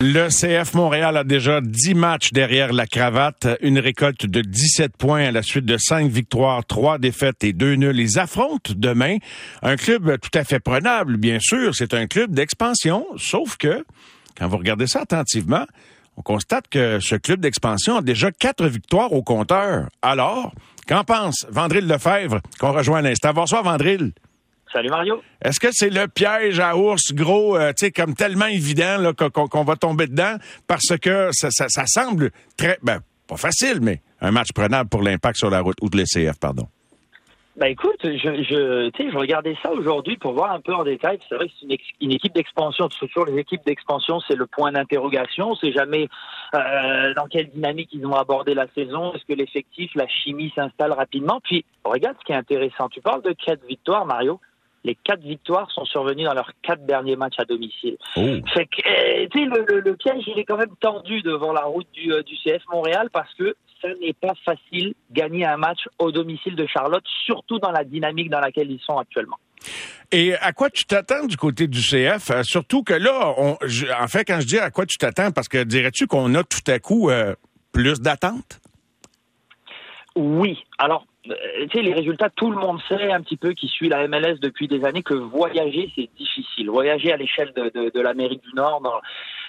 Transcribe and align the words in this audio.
Le 0.00 0.28
CF 0.28 0.74
Montréal 0.74 1.16
a 1.16 1.24
déjà 1.24 1.60
10 1.60 1.94
matchs 1.94 2.30
derrière 2.30 2.72
la 2.72 2.86
cravate, 2.86 3.48
une 3.62 3.80
récolte 3.80 4.26
de 4.26 4.42
17 4.42 4.96
points 4.96 5.24
à 5.24 5.32
la 5.32 5.42
suite 5.42 5.64
de 5.64 5.76
5 5.76 6.08
victoires, 6.08 6.64
3 6.64 6.98
défaites 6.98 7.42
et 7.42 7.52
2 7.52 7.74
nuls. 7.74 7.98
Ils 7.98 8.16
affrontent 8.20 8.74
demain 8.76 9.16
un 9.60 9.74
club 9.74 10.18
tout 10.20 10.38
à 10.38 10.44
fait 10.44 10.60
prenable, 10.60 11.16
bien 11.16 11.38
sûr. 11.40 11.74
C'est 11.74 11.94
un 11.94 12.06
club 12.06 12.32
d'expansion, 12.32 13.08
sauf 13.16 13.56
que, 13.56 13.84
quand 14.38 14.46
vous 14.46 14.58
regardez 14.58 14.86
ça 14.86 15.00
attentivement, 15.00 15.66
on 16.16 16.22
constate 16.22 16.68
que 16.68 17.00
ce 17.00 17.16
club 17.16 17.40
d'expansion 17.40 17.96
a 17.96 18.00
déjà 18.00 18.30
4 18.30 18.66
victoires 18.68 19.12
au 19.12 19.24
compteur. 19.24 19.88
Alors, 20.00 20.52
qu'en 20.86 21.02
pense 21.02 21.44
Vandril 21.50 21.88
Lefebvre, 21.88 22.38
qu'on 22.60 22.70
rejoint 22.70 23.00
à 23.00 23.02
l'instant? 23.02 23.32
Bonsoir, 23.32 23.64
Vandril. 23.64 24.12
Salut 24.72 24.90
Mario. 24.90 25.22
Est-ce 25.42 25.60
que 25.60 25.68
c'est 25.70 25.90
le 25.90 26.08
piège 26.08 26.60
à 26.60 26.76
ours 26.76 27.12
gros, 27.14 27.56
euh, 27.56 27.70
tu 27.70 27.86
sais, 27.86 27.90
comme 27.90 28.14
tellement 28.14 28.46
évident 28.46 29.12
qu'on 29.14 29.64
va 29.64 29.76
tomber 29.76 30.06
dedans? 30.06 30.36
Parce 30.66 30.96
que 31.00 31.30
ça, 31.32 31.48
ça, 31.50 31.86
semble 31.86 32.30
très, 32.56 32.78
ben, 32.82 33.00
pas 33.26 33.36
facile, 33.36 33.78
mais 33.80 34.02
un 34.20 34.30
match 34.30 34.48
prenable 34.54 34.88
pour 34.90 35.02
l'impact 35.02 35.36
sur 35.38 35.50
la 35.50 35.60
route, 35.60 35.76
ou 35.80 35.88
de 35.88 35.96
l'ECF, 35.96 36.38
pardon. 36.38 36.68
Ben 37.56 37.66
écoute, 37.66 37.98
je, 38.04 38.10
je, 38.14 38.90
je 38.96 39.18
regardais 39.18 39.56
ça 39.60 39.72
aujourd'hui 39.72 40.16
pour 40.16 40.32
voir 40.32 40.52
un 40.52 40.60
peu 40.60 40.72
en 40.72 40.84
détail. 40.84 41.18
C'est 41.28 41.34
vrai 41.34 41.48
que 41.48 41.54
c'est 41.58 41.66
une, 41.66 41.76
une, 42.00 42.12
équipe 42.12 42.32
d'expansion. 42.32 42.88
Toujours 42.88 43.26
les 43.26 43.36
équipes 43.36 43.66
d'expansion, 43.66 44.20
c'est 44.20 44.36
le 44.36 44.46
point 44.46 44.70
d'interrogation. 44.70 45.56
C'est 45.56 45.72
jamais 45.72 46.08
euh, 46.54 47.14
dans 47.14 47.26
quelle 47.26 47.50
dynamique 47.50 47.88
ils 47.92 48.06
ont 48.06 48.14
abordé 48.14 48.54
la 48.54 48.68
saison. 48.76 49.12
Est-ce 49.12 49.24
que 49.24 49.32
l'effectif, 49.32 49.90
la 49.96 50.06
chimie 50.06 50.52
s'installe 50.54 50.92
rapidement? 50.92 51.40
Puis 51.42 51.64
regarde 51.82 52.16
ce 52.20 52.24
qui 52.26 52.30
est 52.30 52.36
intéressant. 52.36 52.88
Tu 52.90 53.00
parles 53.00 53.22
de 53.22 53.32
quatre 53.32 53.66
victoires, 53.66 54.06
Mario 54.06 54.40
les 54.88 54.94
quatre 55.04 55.20
victoires 55.20 55.70
sont 55.70 55.84
survenues 55.84 56.24
dans 56.24 56.32
leurs 56.32 56.50
quatre 56.62 56.86
derniers 56.86 57.16
matchs 57.16 57.38
à 57.38 57.44
domicile. 57.44 57.98
Oh. 58.16 58.20
Fait 58.54 58.64
que, 58.64 58.80
eh, 58.86 59.28
le, 59.34 59.80
le, 59.80 59.96
piège, 59.96 60.24
il 60.26 60.38
est 60.38 60.44
quand 60.44 60.56
même 60.56 60.74
tendu 60.80 61.20
devant 61.20 61.52
la 61.52 61.64
route 61.64 61.86
du, 61.92 62.10
euh, 62.10 62.22
du 62.22 62.34
CF 62.36 62.62
Montréal 62.72 63.10
parce 63.12 63.32
que 63.34 63.54
ce 63.82 63.88
n'est 64.00 64.14
pas 64.14 64.32
facile 64.46 64.94
gagner 65.10 65.44
un 65.44 65.58
match 65.58 65.80
au 65.98 66.10
domicile 66.10 66.56
de 66.56 66.66
Charlotte, 66.66 67.04
surtout 67.26 67.58
dans 67.58 67.70
la 67.70 67.84
dynamique 67.84 68.30
dans 68.30 68.40
laquelle 68.40 68.70
ils 68.70 68.80
sont 68.80 68.96
actuellement. 68.96 69.36
Et 70.10 70.34
à 70.36 70.52
quoi 70.52 70.70
tu 70.70 70.86
t'attends 70.86 71.26
du 71.26 71.36
côté 71.36 71.66
du 71.66 71.80
CF? 71.80 72.30
Euh, 72.30 72.42
surtout 72.42 72.82
que 72.82 72.94
là, 72.94 73.34
on, 73.36 73.52
en 73.52 74.08
fait, 74.08 74.24
quand 74.24 74.40
je 74.40 74.46
dis 74.46 74.58
à 74.58 74.70
quoi 74.70 74.86
tu 74.86 74.96
t'attends, 74.96 75.32
parce 75.32 75.48
que 75.48 75.62
dirais-tu 75.64 76.06
qu'on 76.06 76.34
a 76.34 76.44
tout 76.44 76.64
à 76.66 76.78
coup 76.78 77.10
euh, 77.10 77.34
plus 77.72 78.00
d'attentes? 78.00 78.58
Oui. 80.16 80.58
Alors, 80.78 81.04
tu 81.24 81.32
sais, 81.72 81.82
les 81.82 81.94
résultats, 81.94 82.30
tout 82.30 82.50
le 82.50 82.56
monde 82.56 82.80
sait 82.88 83.10
un 83.10 83.20
petit 83.20 83.36
peu 83.36 83.52
qui 83.52 83.68
suit 83.68 83.88
la 83.88 84.06
MLS 84.06 84.38
depuis 84.40 84.68
des 84.68 84.84
années 84.84 85.02
que 85.02 85.14
voyager, 85.14 85.90
c'est 85.94 86.08
difficile. 86.16 86.70
Voyager 86.70 87.12
à 87.12 87.16
l'échelle 87.16 87.52
de, 87.54 87.70
de, 87.74 87.90
de 87.90 88.00
l'Amérique 88.00 88.42
du 88.42 88.54
Nord, 88.54 88.80
dans, 88.80 89.00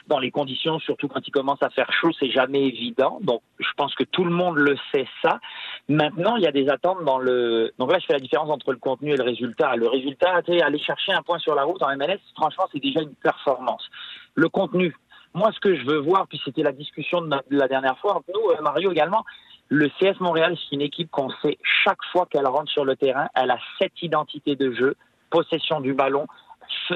dans, 0.08 0.20
les 0.20 0.32
conditions, 0.32 0.80
surtout 0.80 1.08
quand 1.08 1.26
il 1.26 1.32
commence 1.32 1.62
à 1.62 1.70
faire 1.70 1.92
chaud, 1.94 2.12
c'est 2.20 2.32
jamais 2.32 2.64
évident. 2.66 3.20
Donc, 3.22 3.42
je 3.60 3.70
pense 3.78 3.94
que 3.96 4.04
tout 4.04 4.26
le 4.26 4.32
monde 4.32 4.58
le 4.58 4.76
sait 4.92 5.08
ça. 5.22 5.40
Maintenant, 5.88 6.36
il 6.38 6.44
y 6.44 6.48
a 6.48 6.52
des 6.52 6.70
attentes 6.70 7.04
dans 7.06 7.20
le. 7.20 7.72
Donc 7.78 7.92
là, 7.92 8.00
je 8.00 8.06
fais 8.06 8.14
la 8.14 8.20
différence 8.20 8.50
entre 8.50 8.72
le 8.72 8.80
contenu 8.80 9.14
et 9.14 9.18
le 9.18 9.24
résultat. 9.24 9.76
Le 9.76 9.88
résultat, 9.88 10.42
tu 10.42 10.54
sais, 10.54 10.62
aller 10.62 10.80
chercher 10.80 11.14
un 11.14 11.22
point 11.22 11.40
sur 11.40 11.56
la 11.56 11.64
route 11.64 11.82
en 11.84 11.96
MLS, 11.96 12.20
franchement, 12.36 12.66
c'est 12.72 12.82
déjà 12.82 13.02
une 13.02 13.16
performance. 13.16 13.88
Le 14.36 14.50
contenu, 14.50 14.96
moi, 15.34 15.52
ce 15.54 15.60
que 15.60 15.76
je 15.76 15.86
veux 15.86 16.00
voir, 16.00 16.28
puis 16.28 16.42
c'était 16.44 16.64
la 16.64 16.72
discussion 16.72 17.22
de 17.22 17.38
la 17.52 17.68
dernière 17.68 17.98
fois 18.00 18.18
entre 18.18 18.30
nous, 18.34 18.50
euh, 18.52 18.62
Mario 18.62 18.92
également, 18.92 19.24
le 19.70 19.88
CS 20.00 20.20
Montréal, 20.20 20.58
c'est 20.58 20.76
une 20.76 20.82
équipe 20.82 21.12
qu'on 21.12 21.30
sait 21.42 21.58
chaque 21.84 22.04
fois 22.12 22.26
qu'elle 22.26 22.48
rentre 22.48 22.72
sur 22.72 22.86
le 22.86 22.96
terrain, 22.96 23.30
elle 23.36 23.52
a 23.52 23.60
cette 23.80 24.02
identité 24.02 24.56
de 24.56 24.74
jeu, 24.74 24.96
possession 25.30 25.80
du 25.80 25.94
ballon, 25.94 26.26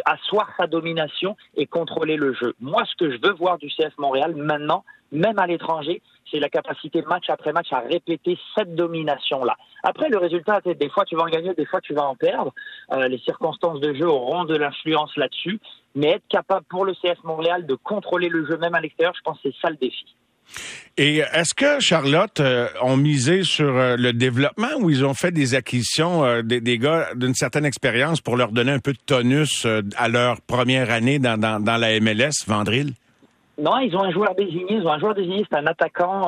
asseoir 0.06 0.50
sa 0.58 0.66
domination 0.66 1.36
et 1.56 1.68
contrôler 1.68 2.16
le 2.16 2.34
jeu. 2.34 2.56
Moi, 2.60 2.84
ce 2.86 2.96
que 2.96 3.12
je 3.12 3.18
veux 3.22 3.34
voir 3.34 3.60
du 3.60 3.68
CS 3.68 3.92
Montréal 3.98 4.36
maintenant, 4.36 4.84
même 5.12 5.38
à 5.38 5.46
l'étranger, 5.46 6.02
c'est 6.32 6.40
la 6.40 6.50
capacité 6.50 7.04
match 7.04 7.30
après 7.30 7.54
match 7.54 7.72
à 7.72 7.80
répéter 7.80 8.40
cette 8.56 8.74
domination-là. 8.74 9.56
Après, 9.84 10.10
le 10.10 10.18
résultat, 10.18 10.62
des 10.62 10.90
fois 10.90 11.06
tu 11.06 11.16
vas 11.16 11.24
en 11.24 11.28
gagner, 11.28 11.53
des 11.53 11.66
fois 11.66 11.80
tu 11.80 11.94
vas 11.94 12.08
en 12.08 12.16
perdre. 12.16 12.53
Euh, 12.92 13.08
les 13.08 13.20
circonstances 13.20 13.80
de 13.81 13.94
jeu 13.94 14.08
auront 14.08 14.46
de 14.46 14.56
l'influence 14.56 15.16
là-dessus. 15.16 15.59
Mais 15.94 16.09
être 16.09 16.28
capable 16.28 16.66
pour 16.66 16.86
le 16.86 16.94
CS 16.94 17.24
Montréal 17.24 17.68
de 17.68 17.76
contrôler 17.76 18.30
le 18.30 18.47
jeu 18.47 18.58
même 18.58 18.74
à 18.74 18.81
l'extérieur, 18.81 19.14
je 19.16 19.22
pense 19.22 19.40
que 19.42 19.52
c'est 19.52 19.62
ça 19.62 19.70
le 19.70 19.76
défi. 19.76 20.16
Et 20.96 21.18
est-ce 21.18 21.56
que 21.56 21.80
Charlotte 21.80 22.40
euh, 22.40 22.68
ont 22.84 22.98
misé 22.98 23.42
sur 23.42 23.76
euh, 23.76 23.96
le 23.98 24.14
développement 24.14 24.76
ou 24.80 24.92
ils 24.92 25.04
ont 25.04 25.16
fait 25.16 25.31
des 25.31 25.56
acquisitions 25.56 26.24
euh, 26.24 26.44
des, 26.44 26.78
gars 26.78 27.08
d'une 27.16 27.34
certaine 27.34 27.66
expérience 27.66 28.22
pour 28.22 28.38
leur 28.38 28.52
donner 28.52 28.74
un 28.74 28.80
peu 28.80 28.94
de 28.94 29.00
tonus 29.03 29.66
à 29.98 30.08
leur 30.08 30.40
première 30.42 30.92
année 30.92 31.18
dans, 31.18 31.40
dans, 31.40 31.78
la 31.78 32.00
MLS, 32.00 32.46
Vandril? 32.46 32.94
Non, 33.58 33.80
ils 33.80 33.96
ont 33.96 34.03
un 34.03 34.12
joueur 34.12 34.36
désigné. 34.36 34.66
Ils 34.70 34.86
ont 34.86 34.92
un 34.92 35.00
joueur 35.00 35.16
désigné, 35.16 35.44
c'est 35.50 35.58
un 35.58 35.66
attaquant 35.66 36.28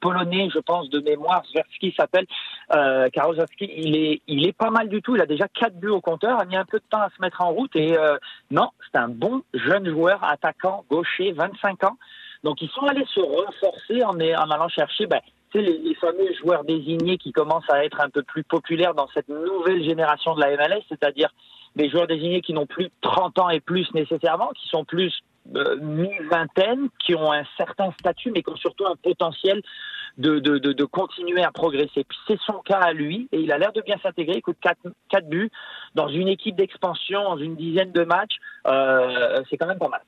polonais, 0.00 0.50
je 0.54 0.58
pense, 0.60 0.88
de 0.90 1.00
mémoire. 1.00 1.42
Zwerski 1.50 1.94
s'appelle 1.96 2.26
euh, 2.74 3.08
Karozowski. 3.10 3.70
Il 3.76 3.96
est, 3.96 4.20
il 4.28 4.46
est 4.46 4.56
pas 4.56 4.70
mal 4.70 4.88
du 4.88 5.00
tout. 5.00 5.16
Il 5.16 5.22
a 5.22 5.26
déjà 5.26 5.46
quatre 5.48 5.76
buts 5.76 5.88
au 5.88 6.00
compteur. 6.00 6.38
Il 6.40 6.42
a 6.42 6.44
mis 6.46 6.56
un 6.56 6.64
peu 6.64 6.78
de 6.78 6.84
temps 6.90 7.02
à 7.02 7.08
se 7.10 7.20
mettre 7.20 7.40
en 7.40 7.50
route. 7.50 7.74
Et 7.76 7.96
non, 8.50 8.70
c'est 8.90 8.98
un 8.98 9.08
bon 9.08 9.42
jeune 9.54 9.88
joueur, 9.88 10.22
attaquant 10.24 10.84
gaucher, 10.90 11.32
25 11.32 11.84
ans. 11.84 11.96
Donc 12.46 12.62
ils 12.62 12.70
sont 12.70 12.86
allés 12.86 13.04
se 13.12 13.18
renforcer 13.18 14.04
en, 14.04 14.20
allant 14.20 14.68
chercher 14.68 15.06
ben, 15.06 15.18
les, 15.52 15.96
fameux 16.00 16.32
joueurs 16.40 16.62
désignés 16.62 17.18
qui 17.18 17.32
commencent 17.32 17.68
à 17.68 17.84
être 17.84 18.00
un 18.00 18.08
peu 18.08 18.22
plus 18.22 18.44
populaires 18.44 18.94
dans 18.94 19.08
cette 19.12 19.28
nouvelle 19.28 19.82
génération 19.82 20.36
de 20.36 20.40
la 20.40 20.56
MLS, 20.56 20.84
c'est-à-dire 20.88 21.28
des 21.74 21.90
joueurs 21.90 22.06
désignés 22.06 22.42
qui 22.42 22.52
n'ont 22.52 22.66
plus 22.66 22.88
30 23.00 23.40
ans 23.40 23.50
et 23.50 23.58
plus 23.58 23.92
nécessairement, 23.94 24.50
qui 24.50 24.68
sont 24.68 24.84
plus 24.84 25.12
euh, 25.56 25.76
mi-vingtaine, 25.80 26.88
qui 27.04 27.16
ont 27.16 27.32
un 27.32 27.42
certain 27.56 27.90
statut, 27.98 28.30
mais 28.30 28.44
qui 28.44 28.50
ont 28.50 28.56
surtout 28.56 28.86
un 28.86 28.94
potentiel 28.94 29.60
de 30.18 30.84
continuer 30.84 31.42
à 31.42 31.50
progresser. 31.50 32.04
Puis 32.04 32.18
c'est 32.28 32.38
son 32.46 32.60
cas 32.60 32.78
à 32.78 32.92
lui, 32.92 33.28
et 33.32 33.40
il 33.40 33.50
a 33.50 33.58
l'air 33.58 33.72
de 33.72 33.80
bien 33.80 33.96
s'intégrer. 34.00 34.36
Il 34.36 34.42
coûte 34.42 34.58
4, 34.60 34.78
4 35.08 35.28
buts 35.28 35.50
dans 35.96 36.06
une 36.06 36.28
équipe 36.28 36.54
d'expansion, 36.54 37.24
dans 37.24 37.38
une 37.38 37.56
dizaine 37.56 37.90
de 37.90 38.04
matchs. 38.04 38.36
Euh, 38.68 39.42
c'est 39.50 39.56
quand 39.56 39.66
même 39.66 39.80
pas 39.80 39.88
mal. 39.88 40.02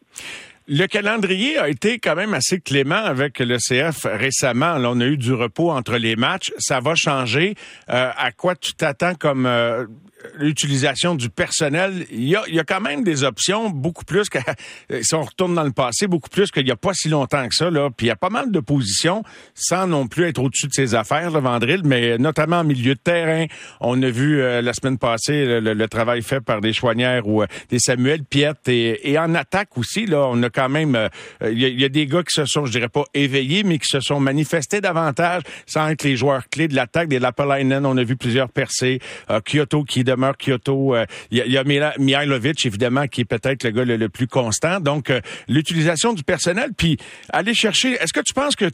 Le 0.70 0.86
calendrier 0.86 1.56
a 1.56 1.70
été 1.70 1.98
quand 1.98 2.14
même 2.14 2.34
assez 2.34 2.60
clément 2.60 3.02
avec 3.02 3.38
le 3.38 3.56
CF 3.56 4.04
récemment. 4.04 4.76
Là, 4.76 4.90
on 4.92 5.00
a 5.00 5.06
eu 5.06 5.16
du 5.16 5.32
repos 5.32 5.70
entre 5.70 5.96
les 5.96 6.14
matchs. 6.14 6.52
Ça 6.58 6.80
va 6.80 6.94
changer. 6.94 7.54
Euh, 7.88 8.10
à 8.14 8.32
quoi 8.32 8.54
tu 8.54 8.74
t'attends 8.74 9.14
comme 9.14 9.46
euh, 9.46 9.86
l'utilisation 10.34 11.14
du 11.14 11.30
personnel? 11.30 12.04
Il 12.10 12.28
y, 12.28 12.36
a, 12.36 12.42
il 12.48 12.54
y 12.54 12.60
a 12.60 12.64
quand 12.64 12.82
même 12.82 13.02
des 13.02 13.24
options 13.24 13.70
beaucoup 13.70 14.04
plus 14.04 14.28
que 14.28 14.40
si 15.00 15.14
on 15.14 15.22
retourne 15.22 15.54
dans 15.54 15.62
le 15.62 15.72
passé, 15.72 16.06
beaucoup 16.06 16.28
plus 16.28 16.50
qu'il 16.50 16.66
n'y 16.66 16.70
a 16.70 16.76
pas 16.76 16.92
si 16.92 17.08
longtemps 17.08 17.48
que 17.48 17.54
ça. 17.54 17.70
Là. 17.70 17.88
Puis 17.88 18.08
il 18.08 18.10
y 18.10 18.12
a 18.12 18.16
pas 18.16 18.28
mal 18.28 18.50
de 18.50 18.60
positions 18.60 19.22
sans 19.54 19.86
non 19.86 20.06
plus 20.06 20.24
être 20.24 20.38
au-dessus 20.38 20.66
de 20.66 20.74
ses 20.74 20.94
affaires, 20.94 21.30
le 21.30 21.40
Vandril, 21.40 21.80
mais 21.82 22.18
notamment 22.18 22.58
en 22.58 22.64
milieu 22.64 22.94
de 22.94 23.00
terrain. 23.00 23.46
On 23.80 24.02
a 24.02 24.10
vu 24.10 24.42
euh, 24.42 24.60
la 24.60 24.74
semaine 24.74 24.98
passée 24.98 25.60
le, 25.62 25.88
travail 25.88 26.20
fait 26.20 26.42
par 26.42 26.60
des 26.60 26.74
Chouanières 26.74 27.26
ou 27.26 27.42
des 27.70 27.78
Samuel 27.78 28.22
Piette 28.22 28.68
et, 28.68 29.10
et 29.10 29.18
en 29.18 29.34
attaque 29.34 29.78
aussi. 29.78 30.04
Là, 30.04 30.26
on 30.30 30.42
a 30.42 30.50
quand 30.58 30.68
même, 30.68 30.96
euh, 30.96 31.08
il 31.52 31.80
y, 31.80 31.84
a 31.84 31.88
des 31.88 32.06
gars 32.06 32.24
qui 32.24 32.34
se 32.34 32.44
sont, 32.44 32.66
je 32.66 32.72
dirais 32.72 32.88
pas 32.88 33.04
éveillés, 33.14 33.62
mais 33.62 33.78
qui 33.78 33.86
se 33.86 34.00
sont 34.00 34.18
manifestés 34.18 34.80
davantage 34.80 35.42
sans 35.66 35.88
être 35.88 36.02
les 36.02 36.16
joueurs 36.16 36.48
clés 36.48 36.66
de 36.66 36.74
l'attaque. 36.74 37.08
Des 37.08 37.20
Lapalainen, 37.20 37.86
on 37.86 37.96
a 37.96 38.02
vu 38.02 38.16
plusieurs 38.16 38.48
percées. 38.48 38.98
Euh, 39.30 39.40
Kyoto 39.40 39.84
qui 39.84 40.02
demeure 40.02 40.36
Kyoto. 40.36 40.96
Euh, 40.96 41.06
il 41.30 41.38
y, 41.38 41.56
a, 41.56 41.94
Mihailovic, 41.98 42.66
évidemment, 42.66 43.06
qui 43.06 43.20
est 43.20 43.24
peut-être 43.24 43.62
le 43.62 43.70
gars 43.70 43.84
le, 43.84 44.08
plus 44.08 44.26
constant. 44.26 44.80
Donc, 44.80 45.12
l'utilisation 45.46 46.12
du 46.12 46.24
personnel, 46.24 46.70
puis 46.76 46.96
aller 47.28 47.54
chercher. 47.54 47.92
Est-ce 47.92 48.12
que 48.12 48.20
tu 48.20 48.34
penses 48.34 48.56
que 48.56 48.64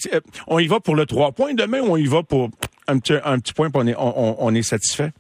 on 0.47 0.59
y 0.59 0.66
va 0.66 0.81
pour 0.81 0.97
le 0.97 1.05
trois 1.05 1.33
points 1.33 1.53
demain 1.53 1.81
ou 1.81 1.93
on 1.93 1.97
y 1.99 2.06
va 2.06 2.22
pour 2.22 2.49
un 2.89 2.99
petit, 2.99 3.15
un 3.25 3.39
petit 3.41 3.53
point, 3.53 3.71
pour 3.71 3.83
on 3.83 4.37
on 4.39 4.55
est 4.55 4.62
satisfait? 4.62 5.12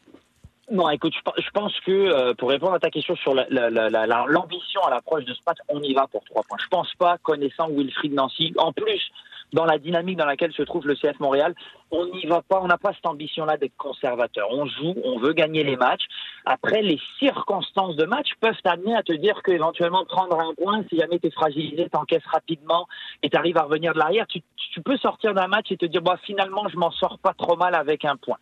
Non, 0.70 0.88
écoute, 0.88 1.12
je 1.36 1.50
pense 1.50 1.78
que 1.80 1.92
euh, 1.92 2.34
pour 2.34 2.48
répondre 2.48 2.72
à 2.74 2.78
ta 2.78 2.90
question 2.90 3.14
sur 3.16 3.34
l'ambition 3.34 4.80
à 4.82 4.90
l'approche 4.90 5.24
de 5.24 5.34
ce 5.34 5.40
match, 5.46 5.58
on 5.68 5.82
y 5.82 5.92
va 5.92 6.06
pour 6.06 6.24
trois 6.24 6.42
points. 6.42 6.56
Je 6.62 6.68
pense 6.68 6.92
pas, 6.94 7.18
connaissant 7.18 7.68
Wilfried 7.68 8.14
Nancy, 8.14 8.54
en 8.56 8.72
plus 8.72 9.10
dans 9.52 9.64
la 9.64 9.78
dynamique 9.78 10.18
dans 10.18 10.26
laquelle 10.26 10.52
se 10.52 10.62
trouve 10.62 10.86
le 10.86 10.96
CF 10.96 11.20
Montréal, 11.20 11.54
on 11.90 12.06
n'y 12.06 12.26
va 12.26 12.42
pas, 12.42 12.60
on 12.60 12.66
n'a 12.66 12.76
pas 12.76 12.92
cette 12.92 13.06
ambition-là 13.06 13.56
d'être 13.56 13.76
conservateur. 13.76 14.48
On 14.50 14.66
joue, 14.66 14.94
on 15.04 15.18
veut 15.18 15.32
gagner 15.32 15.62
les 15.62 15.76
matchs. 15.76 16.06
Après, 16.44 16.82
les 16.82 17.00
circonstances 17.20 17.94
de 17.94 18.04
match 18.04 18.30
peuvent 18.40 18.60
t'amener 18.64 18.96
à 18.96 19.02
te 19.02 19.12
dire 19.12 19.40
qu'éventuellement 19.44 20.04
prendre 20.06 20.40
un 20.40 20.54
point, 20.54 20.82
si 20.90 20.98
jamais 20.98 21.20
tu 21.20 21.28
es 21.28 21.30
fragilisé, 21.30 21.88
t'encaisses 21.88 22.26
rapidement 22.26 22.88
et 23.22 23.30
tu 23.30 23.36
arrives 23.36 23.58
à 23.58 23.62
revenir 23.62 23.94
de 23.94 23.98
l'arrière, 23.98 24.26
tu, 24.26 24.42
tu 24.72 24.82
peux 24.82 24.96
sortir 24.96 25.34
d'un 25.34 25.46
match 25.46 25.70
et 25.70 25.76
te 25.76 25.86
dire, 25.86 26.02
bah, 26.02 26.18
finalement, 26.24 26.68
je 26.68 26.76
m'en 26.76 26.90
sors 26.90 27.18
pas 27.18 27.32
trop 27.32 27.56
mal 27.56 27.74
avec 27.74 28.04
un 28.04 28.16
point. 28.16 28.38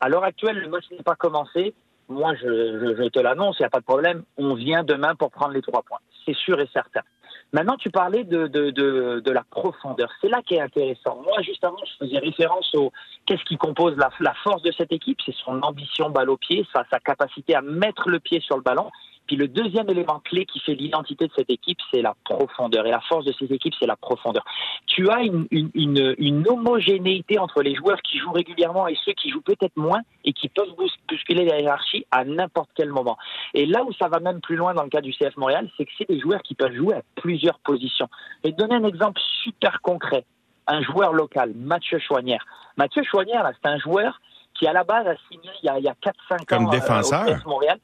À 0.00 0.08
l'heure 0.08 0.24
actuelle, 0.24 0.58
le 0.58 0.68
match 0.68 0.84
n'est 0.90 1.02
pas 1.02 1.14
commencé. 1.14 1.74
Moi, 2.08 2.34
je, 2.34 2.46
je, 2.96 3.08
te 3.08 3.18
l'annonce, 3.18 3.56
il 3.58 3.62
n'y 3.62 3.66
a 3.66 3.70
pas 3.70 3.80
de 3.80 3.84
problème. 3.84 4.22
On 4.36 4.54
vient 4.54 4.84
demain 4.84 5.14
pour 5.14 5.30
prendre 5.30 5.52
les 5.52 5.62
trois 5.62 5.82
points. 5.82 5.98
C'est 6.24 6.36
sûr 6.36 6.60
et 6.60 6.68
certain. 6.72 7.00
Maintenant, 7.52 7.76
tu 7.76 7.90
parlais 7.90 8.24
de, 8.24 8.46
de, 8.48 8.70
de, 8.70 9.20
de 9.24 9.30
la 9.30 9.44
profondeur. 9.48 10.10
C'est 10.20 10.28
là 10.28 10.42
qui 10.42 10.54
est 10.54 10.60
intéressant. 10.60 11.22
Moi, 11.22 11.40
justement, 11.42 11.78
je 11.84 12.06
faisais 12.06 12.18
référence 12.18 12.74
au 12.74 12.92
qu'est-ce 13.24 13.44
qui 13.44 13.56
compose 13.56 13.96
la, 13.96 14.10
la 14.20 14.34
force 14.34 14.62
de 14.62 14.72
cette 14.72 14.92
équipe? 14.92 15.18
C'est 15.24 15.34
son 15.44 15.60
ambition 15.62 16.10
balle 16.10 16.30
au 16.30 16.36
pied, 16.36 16.66
sa, 16.72 16.84
sa 16.90 16.98
capacité 16.98 17.54
à 17.54 17.62
mettre 17.62 18.08
le 18.08 18.20
pied 18.20 18.40
sur 18.40 18.56
le 18.56 18.62
ballon 18.62 18.90
Puis 19.26 19.36
le 19.36 19.48
deuxième 19.48 19.88
élément 19.90 20.20
clé 20.20 20.46
qui 20.46 20.60
fait 20.60 20.74
l'identité 20.74 21.26
de 21.26 21.32
cette 21.34 21.50
équipe, 21.50 21.78
c'est 21.92 22.02
la 22.02 22.14
profondeur. 22.24 22.86
Et 22.86 22.90
la 22.90 23.00
force 23.00 23.24
de 23.24 23.32
cette 23.32 23.50
équipe, 23.50 23.74
c'est 23.78 23.86
la 23.86 23.96
profondeur. 23.96 24.44
Tu 24.86 25.08
as 25.10 25.22
une, 25.22 25.46
une, 25.50 25.70
une, 25.74 26.14
une, 26.18 26.48
homogénéité 26.48 27.38
entre 27.38 27.62
les 27.62 27.74
joueurs 27.74 28.00
qui 28.02 28.18
jouent 28.18 28.32
régulièrement 28.32 28.86
et 28.86 28.96
ceux 29.04 29.12
qui 29.12 29.30
jouent 29.30 29.42
peut-être 29.42 29.76
moins 29.76 30.00
et 30.24 30.32
qui 30.32 30.48
peuvent 30.48 30.74
bousculer 31.08 31.44
la 31.44 31.60
hiérarchie 31.60 32.06
à 32.10 32.24
n'importe 32.24 32.70
quel 32.74 32.90
moment. 32.90 33.18
Et 33.54 33.66
là 33.66 33.84
où 33.84 33.92
ça 33.94 34.08
va 34.08 34.20
même 34.20 34.40
plus 34.40 34.56
loin 34.56 34.74
dans 34.74 34.84
le 34.84 34.90
cas 34.90 35.00
du 35.00 35.12
CF 35.12 35.36
Montréal, 35.36 35.68
c'est 35.76 35.84
que 35.84 35.92
c'est 35.98 36.08
des 36.08 36.20
joueurs 36.20 36.42
qui 36.42 36.54
peuvent 36.54 36.74
jouer 36.74 36.94
à 36.94 37.02
plusieurs 37.16 37.58
positions. 37.60 38.08
Et 38.44 38.52
donner 38.52 38.76
un 38.76 38.84
exemple 38.84 39.20
super 39.42 39.80
concret. 39.82 40.24
Un 40.68 40.82
joueur 40.82 41.12
local, 41.12 41.52
Mathieu 41.54 41.98
Chouanière. 41.98 42.44
Mathieu 42.76 43.02
Chouanière, 43.04 43.48
c'est 43.62 43.68
un 43.68 43.78
joueur 43.78 44.20
qui 44.54 44.66
à 44.66 44.72
la 44.72 44.84
base 44.84 45.06
a 45.06 45.14
signé 45.30 45.50
il 45.62 45.66
y 45.66 45.68
a, 45.68 45.74
a 45.74 45.78
4-5 45.78 45.92
ans 45.92 46.44
Comme 46.48 46.70
défenseur. 46.70 47.22
au 47.22 47.34
CF 47.34 47.44
Montréal. 47.44 47.78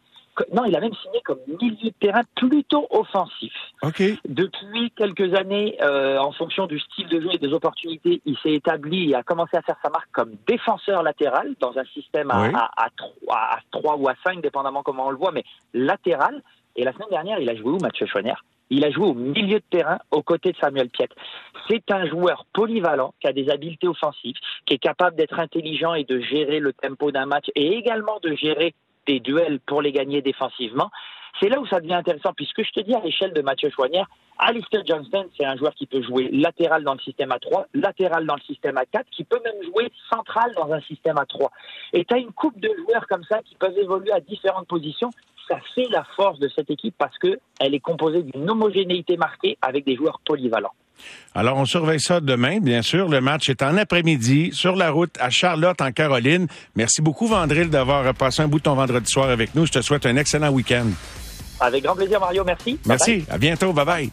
Non, 0.53 0.65
il 0.65 0.75
a 0.75 0.81
même 0.81 0.95
signé 0.95 1.21
comme 1.25 1.39
milieu 1.47 1.91
de 1.91 1.95
terrain 2.01 2.23
plutôt 2.37 2.87
offensif. 2.91 3.53
Okay. 3.83 4.19
Depuis 4.27 4.91
quelques 4.93 5.35
années, 5.35 5.77
euh, 5.83 6.19
en 6.19 6.33
fonction 6.33 6.67
du 6.67 6.79
style 6.79 7.09
de 7.09 7.21
jeu 7.21 7.29
et 7.33 7.39
des 7.39 7.53
opportunités, 7.53 8.23
il 8.25 8.37
s'est 8.39 8.55
établi 8.55 9.11
et 9.11 9.15
a 9.15 9.23
commencé 9.23 9.57
à 9.57 9.63
faire 9.63 9.77
sa 9.83 9.91
marque 9.91 10.11
comme 10.13 10.33
défenseur 10.47 11.03
latéral 11.03 11.55
dans 11.61 11.77
un 11.77 11.85
système 11.85 12.31
à, 12.31 12.43
Oui. 12.43 12.49
à, 12.55 12.71
à, 12.85 12.89
3, 12.97 13.37
à 13.37 13.59
3 13.73 13.97
ou 13.97 14.09
à 14.09 14.15
5, 14.25 14.41
dépendamment 14.41 14.83
comment 14.83 15.07
on 15.09 15.11
le 15.11 15.17
voit, 15.19 15.33
mais 15.33 15.45
latéral. 15.75 16.43
Et 16.77 16.85
la 16.85 16.93
semaine 16.93 17.09
dernière, 17.11 17.39
il 17.39 17.49
a 17.51 17.55
joué 17.55 17.73
où, 17.73 17.79
Mathieu 17.79 18.07
Chouanière 18.07 18.43
Il 18.71 18.85
a 18.87 18.91
joué 18.91 19.05
au 19.07 19.15
milieu 19.15 19.59
de 19.59 19.65
terrain 19.69 19.99
aux 20.11 20.23
côtés 20.23 20.53
de 20.53 20.57
Samuel 20.57 20.89
Piet. 20.89 21.09
C'est 21.69 21.91
un 21.91 22.07
joueur 22.07 22.47
polyvalent 22.55 23.13
qui 23.21 23.29
a 23.29 23.33
des 23.33 23.51
habiletés 23.51 23.89
offensives, 23.89 24.37
qui 24.65 24.75
est 24.75 24.79
capable 24.79 25.17
d'être 25.17 25.39
intelligent 25.39 25.93
et 25.95 26.05
de 26.05 26.21
gérer 26.21 26.61
le 26.61 26.73
tempo 26.73 27.11
d'un 27.11 27.27
match 27.27 27.47
et 27.55 27.77
également 27.77 28.19
de 28.23 28.35
gérer 28.35 28.75
des 29.07 29.21
duels 29.21 29.61
pour 29.61 29.83
les 29.83 29.93
gagner 29.93 30.23
défensivement. 30.23 30.91
C'est 31.41 31.49
là 31.49 31.61
où 31.61 31.67
ça 31.67 31.81
devient 31.81 31.95
intéressant, 31.95 32.33
puisque 32.35 32.63
je 32.63 32.71
te 32.71 32.81
dis 32.81 32.95
à 32.95 33.01
l'échelle 33.01 33.33
de 33.33 33.41
Mathieu 33.41 33.71
Chouanière, 33.71 34.07
Alistair 34.39 34.83
Johnston, 34.87 35.27
c'est 35.37 35.45
un 35.45 35.57
joueur 35.57 35.75
qui 35.75 35.87
peut 35.87 36.03
jouer 36.03 36.29
latéral 36.31 36.85
dans 36.85 36.95
le 36.95 37.01
système 37.01 37.33
à 37.33 37.39
3, 37.39 37.67
latéral 37.75 38.27
dans 38.27 38.35
le 38.35 38.41
système 38.43 38.77
à 38.77 38.85
4, 38.85 39.07
qui 39.11 39.25
peut 39.25 39.41
même 39.45 39.63
jouer 39.63 39.91
central 40.13 40.53
dans 40.57 40.73
un 40.73 40.81
système 40.83 41.19
à 41.19 41.27
3. 41.27 41.51
Et 41.93 42.05
tu 42.05 42.15
as 42.15 42.19
une 42.19 42.33
coupe 42.33 42.59
de 42.61 42.71
joueurs 42.79 43.07
comme 43.09 43.25
ça 43.25 43.41
qui 43.43 43.55
peuvent 43.57 43.77
évoluer 43.79 44.13
à 44.13 44.21
différentes 44.21 44.69
positions. 44.69 45.11
Ça 45.49 45.59
fait 45.75 45.89
la 45.91 46.05
force 46.17 46.39
de 46.39 46.49
cette 46.49 46.71
équipe 46.71 46.95
parce 46.99 47.17
que 47.19 47.39
elle 47.61 47.75
est 47.75 47.81
composée 47.81 48.23
d'une 48.23 48.49
homogénéité 48.49 49.17
marquée 49.17 49.59
avec 49.63 49.85
des 49.85 49.97
joueurs 49.97 50.21
polyvalents. 50.25 50.75
Alors, 51.35 51.57
on 51.57 51.65
surveille 51.65 52.01
ça 52.01 52.21
demain, 52.21 52.59
bien 52.61 52.83
sûr. 52.83 53.09
Le 53.09 53.21
match 53.21 53.49
est 53.49 53.63
en 53.63 53.77
après-midi, 53.77 54.51
sur 54.53 54.77
la 54.77 54.91
route 54.91 55.15
à 55.19 55.31
Charlotte, 55.31 55.81
en 55.81 55.91
Caroline. 55.93 56.47
Merci 56.77 57.01
beaucoup, 57.01 57.27
Vandril, 57.27 57.71
d'avoir 57.71 58.13
passé 58.15 58.43
un 58.43 58.49
bout 58.49 58.59
de 58.59 58.65
ton 58.65 58.75
vendredi 58.75 59.11
soir 59.11 59.31
avec 59.31 59.55
nous. 59.55 59.67
Je 59.67 59.73
te 59.73 59.81
souhaite 59.81 60.05
un 60.07 60.17
excellent 60.17 60.51
week-end. 60.51 60.87
Avec 61.61 61.85
grand 61.85 61.95
plaisir, 61.95 62.21
Mario. 62.21 62.45
Merci. 62.45 62.73
Bye 62.73 62.99
bye. 62.99 62.99
Merci. 62.99 63.25
À 63.31 63.39
bientôt. 63.39 63.73
Bye-bye. 63.73 64.11